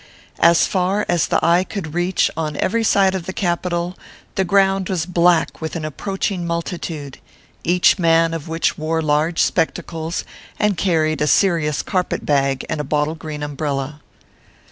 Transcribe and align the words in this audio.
As 0.39 0.65
far 0.65 1.05
as 1.07 1.27
the 1.27 1.39
eye 1.45 1.63
could 1.63 1.93
reach 1.93 2.31
on 2.35 2.57
every 2.57 2.83
side 2.83 3.13
of 3.13 3.27
the 3.27 3.33
Capital, 3.33 3.95
the 4.33 4.43
ground 4.43 4.89
was 4.89 5.05
black 5.05 5.61
with 5.61 5.75
an 5.75 5.85
approaching 5.85 6.43
multitude,, 6.43 7.19
each 7.63 7.99
man 7.99 8.33
of 8.33 8.47
which 8.47 8.79
wore 8.79 9.03
large 9.03 9.37
spectacles,, 9.43 10.23
and 10.57 10.75
carried 10.75 11.21
a 11.21 11.27
serious 11.27 11.83
carpet 11.83 12.25
bag 12.25 12.65
and 12.67 12.81
a 12.81 12.83
bottle 12.83 13.13
green 13.13 13.43
umbrella. 13.43 14.01